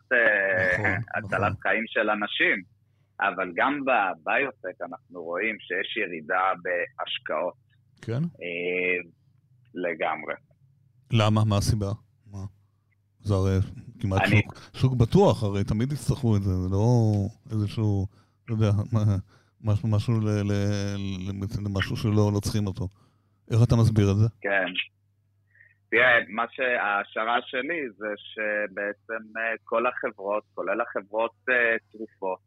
נכון, 0.79 0.91
הצלת 1.15 1.51
נכון. 1.51 1.63
חיים 1.63 1.85
של 1.87 2.11
אנשים, 2.11 2.63
אבל 3.21 3.53
גם 3.55 3.81
בביוטק 3.85 4.83
אנחנו 4.83 5.23
רואים 5.23 5.57
שיש 5.61 5.97
ירידה 5.97 6.53
בהשקעות. 6.63 7.55
כן? 8.07 8.23
לגמרי. 9.75 10.35
למה? 11.13 11.45
מה 11.45 11.57
הסיבה? 11.57 11.91
מה? 12.27 12.45
זה 13.21 13.35
הרי 13.35 13.59
כמעט 14.01 14.21
אני... 14.23 14.43
שוק, 14.43 14.55
שוק 14.75 14.95
בטוח, 14.95 15.43
הרי 15.43 15.65
תמיד 15.65 15.93
יצטרכו 15.93 16.37
את 16.37 16.43
זה, 16.43 16.51
זה 16.51 16.69
לא 16.69 16.85
איזשהו, 17.51 18.07
לא 18.49 18.55
יודע, 18.55 18.71
משהו, 19.65 19.89
משהו 19.89 20.21
ל, 20.21 20.29
ל, 20.29 20.53
ל, 21.29 21.65
למשהו 21.67 21.97
שלא 21.97 22.31
לא 22.35 22.41
צריכים 22.41 22.67
אותו. 22.67 22.89
איך 23.51 23.61
אתה 23.69 23.77
מסביר 23.77 24.11
את 24.11 24.17
זה? 24.17 24.29
כן. 24.41 24.73
תראה, 25.91 26.19
מה 26.29 26.45
שההשערה 26.51 27.39
שלי 27.43 27.81
זה 27.97 28.13
שבעצם 28.17 29.39
אה, 29.39 29.55
כל 29.65 29.87
החברות, 29.87 30.43
כולל 30.55 30.81
החברות 30.81 31.33
uh, 31.51 31.53
תרופות, 31.93 32.39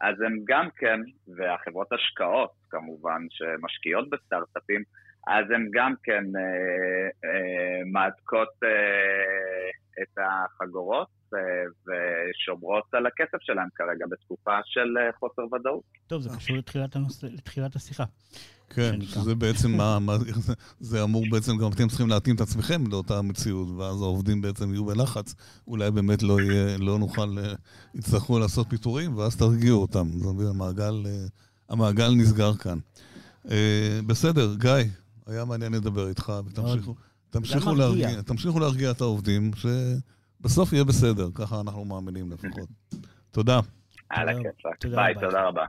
אז 0.00 0.20
הם 0.20 0.38
גם 0.44 0.68
כן, 0.76 1.00
והחברות 1.36 1.92
השקעות 1.92 2.50
כמובן, 2.70 3.26
שמשקיעות 3.30 4.10
בסטארט-אפים, 4.10 4.82
אז 5.26 5.44
הן 5.54 5.68
גם 5.72 5.94
כן 6.02 6.24
אה, 6.36 7.30
אה, 7.30 7.84
מעתקות 7.92 8.48
אה, 8.64 10.02
את 10.02 10.18
החגורות 10.18 11.08
אה, 11.34 11.40
ושומרות 11.86 12.84
על 12.92 13.06
הכסף 13.06 13.38
שלהם 13.40 13.68
כרגע 13.74 14.06
בתקופה 14.10 14.58
של 14.64 14.98
אה, 14.98 15.12
חוסר 15.18 15.54
ודאות. 15.54 15.82
טוב, 16.06 16.22
זה 16.22 16.36
קשור 16.36 16.56
לתחילת, 16.56 16.96
הנוס... 16.96 17.22
לתחילת 17.22 17.76
השיחה. 17.76 18.04
כן, 18.74 19.00
שזה 19.00 19.34
בעצם 19.34 19.70
מה, 19.70 19.98
מה 19.98 20.18
זה, 20.18 20.54
זה 20.80 21.02
אמור 21.02 21.24
בעצם, 21.30 21.52
גם 21.56 21.70
אתם 21.72 21.88
צריכים 21.88 22.08
להתאים 22.08 22.36
את 22.36 22.40
עצמכם 22.40 22.86
לאותה 22.90 23.22
מציאות, 23.22 23.68
ואז 23.78 24.02
העובדים 24.02 24.40
בעצם 24.40 24.72
יהיו 24.72 24.84
בלחץ, 24.84 25.34
אולי 25.66 25.90
באמת 25.90 26.22
לא, 26.22 26.40
יהיה, 26.40 26.78
לא 26.78 26.98
נוכל, 26.98 27.38
אה, 27.38 27.54
יצטרכו 27.94 28.38
לעשות 28.38 28.66
פיטורים, 28.70 29.16
ואז 29.16 29.36
תרגיעו 29.36 29.80
אותם. 29.80 30.08
זאת 30.12 30.26
אומרת, 30.26 30.54
המעגל, 30.54 31.06
המעגל 31.68 32.08
נסגר 32.16 32.54
כאן. 32.54 32.78
בסדר, 34.06 34.54
גיא, 34.54 34.90
היה 35.30 35.44
מעניין 35.44 35.72
לדבר 35.72 36.08
איתך, 36.08 36.32
ותמשיכו 36.46 36.94
תמשיכו 37.30 37.74
להרגיע, 37.74 38.22
תמשיכו 38.22 38.60
להרגיע 38.60 38.90
את 38.90 39.00
העובדים, 39.00 39.50
שבסוף 39.54 40.72
יהיה 40.72 40.84
בסדר, 40.84 41.28
ככה 41.34 41.60
אנחנו 41.60 41.84
מאמינים 41.84 42.32
לפחות. 42.32 42.68
תודה. 43.30 43.60
על 44.08 44.28
הכיפאק. 44.28 44.86
ביי, 44.86 45.14
תודה 45.14 45.42
רבה. 45.48 45.64